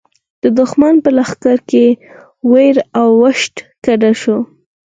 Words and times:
د 0.43 0.43
دښمن 0.59 0.95
په 1.03 1.09
لښکر 1.17 1.57
کې 1.69 1.85
وېره 2.51 2.83
او 2.99 3.09
وحشت 3.21 3.55
ګډ 3.85 4.01
شو. 4.21 4.37